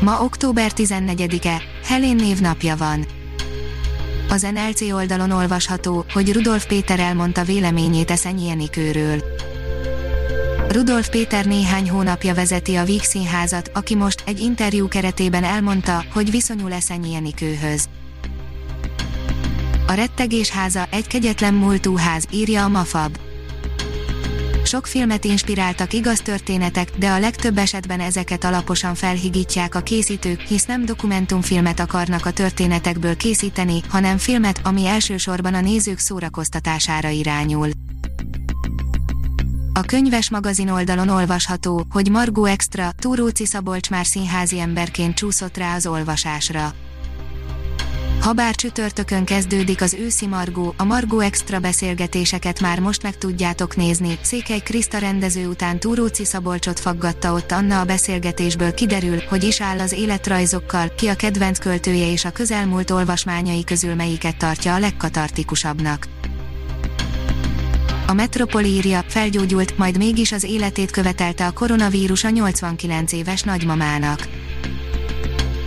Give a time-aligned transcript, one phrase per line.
[0.00, 3.06] Ma október 14-e, Helén névnapja van.
[4.28, 9.22] Az NLC oldalon olvasható, hogy Rudolf Péter elmondta véleményét Eszenyi Enikőről.
[10.68, 16.30] Rudolf Péter néhány hónapja vezeti a Víg Színházat, aki most egy interjú keretében elmondta, hogy
[16.30, 17.88] viszonyul Eszenyi Enikőhöz.
[19.86, 23.18] A rettegés háza egy kegyetlen múltú ház, írja a Mafab.
[24.70, 30.64] Sok filmet inspiráltak igaz történetek, de a legtöbb esetben ezeket alaposan felhigítják a készítők, hisz
[30.64, 37.70] nem dokumentumfilmet akarnak a történetekből készíteni, hanem filmet, ami elsősorban a nézők szórakoztatására irányul.
[39.72, 45.74] A könyves magazin oldalon olvasható, hogy Margó Extra, Túróci Szabolcs már színházi emberként csúszott rá
[45.74, 46.74] az olvasásra.
[48.20, 54.18] Habár csütörtökön kezdődik az őszi Margó, a Margó Extra beszélgetéseket már most meg tudjátok nézni.
[54.22, 59.78] Székely Kriszta rendező után Túróci Szabolcsot faggatta ott Anna a beszélgetésből kiderül, hogy is áll
[59.78, 66.06] az életrajzokkal, ki a kedvenc költője és a közelmúlt olvasmányai közül melyiket tartja a legkatartikusabbnak.
[68.06, 74.28] A Metropol írja, felgyógyult, majd mégis az életét követelte a koronavírus a 89 éves nagymamának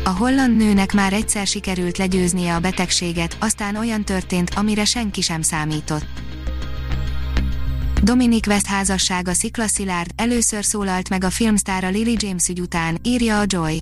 [0.03, 5.41] a holland nőnek már egyszer sikerült legyőznie a betegséget, aztán olyan történt, amire senki sem
[5.41, 6.05] számított.
[8.01, 13.39] Dominic West házassága Szikla Szilárd először szólalt meg a filmsztára Lily James ügy után, írja
[13.39, 13.81] a Joy.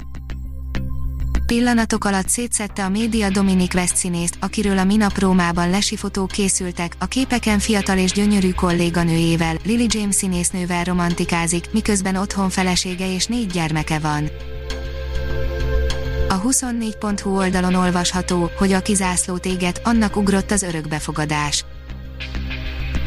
[1.46, 6.96] Pillanatok alatt szétszette a média Dominic West színészt, akiről a minap Rómában lesi fotók készültek,
[7.00, 13.52] a képeken fiatal és gyönyörű kolléganőjével, Lily James színésznővel romantikázik, miközben otthon felesége és négy
[13.52, 14.30] gyermeke van.
[16.32, 21.66] A 24.hu oldalon olvasható, hogy a kizászlót éget, annak ugrott az örökbefogadás.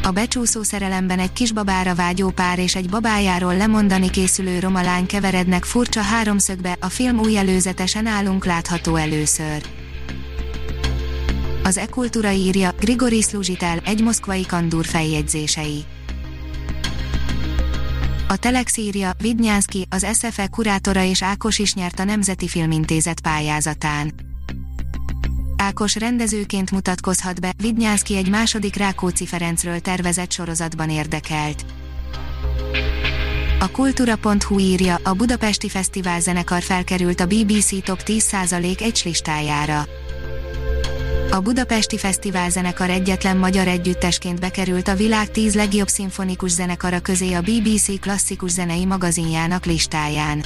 [0.03, 5.63] A becsúszó szerelemben egy kisbabára vágyó pár és egy babájáról lemondani készülő roma lány keverednek
[5.63, 9.61] furcsa háromszögbe, a film új előzetesen állunk látható először.
[11.63, 15.85] Az e-kultúra írja, Grigori Sluzsitel, egy moszkvai kandúr feljegyzései.
[18.27, 24.13] A Telex írja, Vidnyánszki, az SFE kurátora és Ákos is nyert a Nemzeti Filmintézet pályázatán.
[25.57, 31.65] Ákos rendezőként mutatkozhat be, Vidnyánszki egy második Rákóczi Ferencről tervezett sorozatban érdekelt.
[33.59, 39.85] A kultúra.hu írja, a Budapesti Fesztivál zenekar felkerült a BBC Top 10% egy listájára.
[41.35, 47.33] A Budapesti Fesztivál zenekar egyetlen magyar együttesként bekerült a világ 10 legjobb szimfonikus zenekara közé
[47.33, 50.43] a BBC klasszikus zenei magazinjának listáján.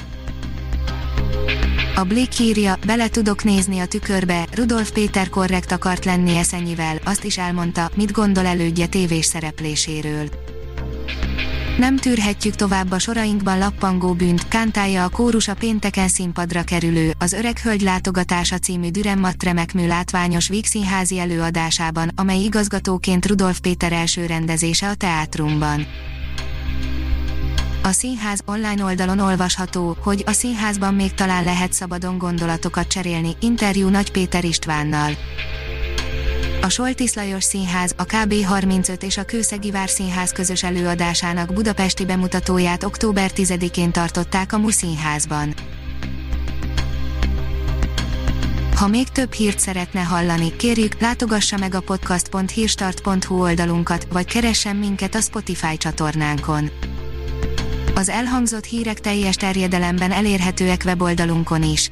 [1.96, 7.24] A Blick írja, bele tudok nézni a tükörbe, Rudolf Péter korrekt akart lenni eszenyivel, azt
[7.24, 10.30] is elmondta, mit gondol elődje tévés szerepléséről.
[11.80, 17.34] Nem tűrhetjük tovább a sorainkban lappangó bűnt, kántálja a kórus a pénteken színpadra kerülő, az
[17.34, 24.88] Öreg Hölgy látogatása című Dürrenmatt remekmű látványos vígszínházi előadásában, amely igazgatóként Rudolf Péter első rendezése
[24.88, 25.88] a teátrumban.
[27.84, 33.88] A színház online oldalon olvasható, hogy a színházban még talán lehet szabadon gondolatokat cserélni, interjú
[33.88, 35.12] Nagy Péter Istvánnal.
[36.62, 42.84] A Soltis Lajos Színház, a KB35 és a Kőszegi Vár Színház közös előadásának budapesti bemutatóját
[42.84, 45.54] október 10-én tartották a MU Színházban.
[48.76, 55.16] Ha még több hírt szeretne hallani, kérjük, látogassa meg a podcast.hírstart.hu oldalunkat, vagy keressen minket
[55.16, 56.70] a Spotify csatornánkon.
[57.96, 61.92] Az elhangzott hírek teljes terjedelemben elérhetőek weboldalunkon is